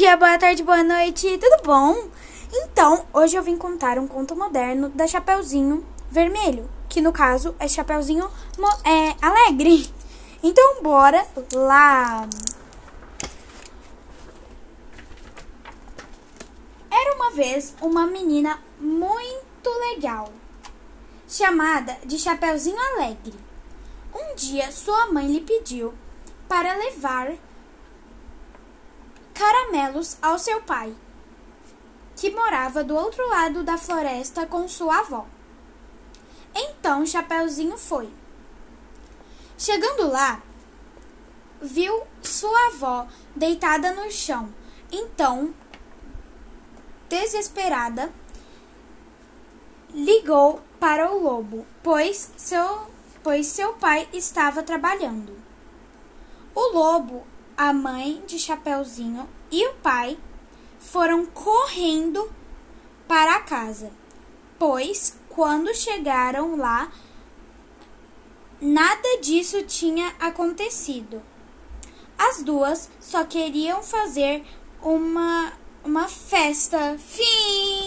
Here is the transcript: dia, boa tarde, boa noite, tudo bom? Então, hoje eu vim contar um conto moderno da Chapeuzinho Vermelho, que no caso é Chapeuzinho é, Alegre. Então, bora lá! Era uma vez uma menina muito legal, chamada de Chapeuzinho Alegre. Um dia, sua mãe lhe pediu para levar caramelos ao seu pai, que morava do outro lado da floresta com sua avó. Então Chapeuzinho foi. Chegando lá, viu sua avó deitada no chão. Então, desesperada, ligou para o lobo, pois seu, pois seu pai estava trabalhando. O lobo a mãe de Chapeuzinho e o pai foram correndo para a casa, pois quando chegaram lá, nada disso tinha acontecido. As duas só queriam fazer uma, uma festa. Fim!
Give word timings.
dia, 0.00 0.16
boa 0.16 0.38
tarde, 0.38 0.62
boa 0.62 0.82
noite, 0.82 1.36
tudo 1.36 1.62
bom? 1.62 2.08
Então, 2.50 3.04
hoje 3.12 3.36
eu 3.36 3.42
vim 3.42 3.54
contar 3.54 3.98
um 3.98 4.08
conto 4.08 4.34
moderno 4.34 4.88
da 4.88 5.06
Chapeuzinho 5.06 5.84
Vermelho, 6.10 6.70
que 6.88 7.02
no 7.02 7.12
caso 7.12 7.54
é 7.58 7.68
Chapeuzinho 7.68 8.26
é, 8.82 9.14
Alegre. 9.20 9.86
Então, 10.42 10.82
bora 10.82 11.22
lá! 11.52 12.26
Era 16.90 17.14
uma 17.16 17.30
vez 17.32 17.74
uma 17.82 18.06
menina 18.06 18.58
muito 18.80 19.68
legal, 19.90 20.32
chamada 21.28 21.94
de 22.06 22.18
Chapeuzinho 22.18 22.78
Alegre. 22.94 23.38
Um 24.14 24.34
dia, 24.34 24.72
sua 24.72 25.12
mãe 25.12 25.26
lhe 25.26 25.42
pediu 25.42 25.92
para 26.48 26.74
levar 26.74 27.34
caramelos 29.70 30.16
ao 30.20 30.38
seu 30.38 30.60
pai, 30.62 30.94
que 32.16 32.30
morava 32.30 32.82
do 32.82 32.94
outro 32.94 33.26
lado 33.28 33.62
da 33.62 33.78
floresta 33.78 34.44
com 34.46 34.68
sua 34.68 34.98
avó. 34.98 35.26
Então 36.54 37.06
Chapeuzinho 37.06 37.78
foi. 37.78 38.10
Chegando 39.56 40.08
lá, 40.08 40.42
viu 41.62 42.02
sua 42.22 42.66
avó 42.66 43.06
deitada 43.34 43.92
no 43.92 44.10
chão. 44.10 44.52
Então, 44.90 45.54
desesperada, 47.08 48.12
ligou 49.90 50.60
para 50.80 51.12
o 51.12 51.22
lobo, 51.22 51.64
pois 51.82 52.32
seu, 52.36 52.90
pois 53.22 53.46
seu 53.46 53.74
pai 53.74 54.08
estava 54.12 54.62
trabalhando. 54.62 55.38
O 56.54 56.72
lobo 56.72 57.24
a 57.60 57.74
mãe 57.74 58.22
de 58.26 58.38
Chapeuzinho 58.38 59.28
e 59.50 59.68
o 59.68 59.74
pai 59.82 60.16
foram 60.78 61.26
correndo 61.26 62.32
para 63.06 63.36
a 63.36 63.40
casa, 63.42 63.92
pois 64.58 65.14
quando 65.28 65.74
chegaram 65.74 66.56
lá, 66.56 66.90
nada 68.58 69.18
disso 69.20 69.62
tinha 69.64 70.08
acontecido. 70.18 71.22
As 72.16 72.42
duas 72.42 72.90
só 72.98 73.24
queriam 73.24 73.82
fazer 73.82 74.42
uma, 74.80 75.52
uma 75.84 76.08
festa. 76.08 76.96
Fim! 76.96 77.79